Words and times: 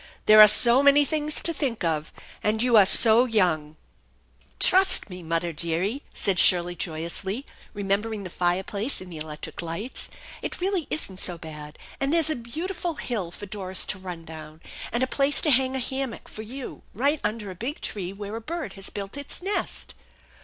"There 0.25 0.41
are 0.41 0.47
so 0.47 0.81
many 0.81 1.05
things 1.05 1.43
to 1.43 1.53
think 1.53 1.83
of, 1.83 2.11
and 2.41 2.63
you 2.63 2.75
are 2.75 2.87
so 2.87 3.25
young." 3.25 3.75
"Trust 4.59 5.11
me, 5.11 5.21
mudder 5.21 5.53
dearie," 5.53 6.01
said 6.11 6.39
Shirley 6.39 6.75
joyously, 6.75 7.45
re 7.75 7.83
membering 7.83 8.23
the 8.23 8.31
fireplace 8.31 8.99
and 8.99 9.11
the 9.13 9.19
electric 9.19 9.61
lights." 9.61 10.09
It 10.41 10.59
really 10.59 10.87
isn't 10.89 11.19
so 11.19 11.37
bad; 11.37 11.77
and 11.99 12.11
there's 12.11 12.31
a 12.31 12.35
beautiful 12.35 12.95
hill 12.95 13.29
for 13.29 13.45
Doris 13.45 13.85
to 13.85 13.99
run 13.99 14.25
down, 14.25 14.61
and 14.91 15.03
a 15.03 15.05
place 15.05 15.39
to 15.41 15.51
hang 15.51 15.75
a 15.75 15.79
hammock 15.79 16.27
for 16.27 16.41
you 16.41 16.81
right 16.95 17.19
under 17.23 17.51
a 17.51 17.53
big 17.55 17.79
tree 17.79 18.11
where 18.11 18.35
a 18.35 18.41
bird 18.41 18.73
has 18.73 18.89
built 18.89 19.17
its 19.17 19.39
nest." 19.43 19.93